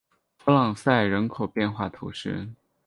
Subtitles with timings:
[0.39, 2.49] 弗朗赛人口变化图示